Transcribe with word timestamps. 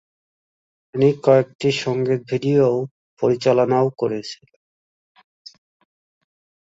তিনি 0.87 1.09
কয়েকটি 1.25 1.69
সংগীত 1.83 2.21
ভিডিও 2.31 2.65
পরিচালনাও 3.21 3.87
করেছিলেন। 4.01 4.61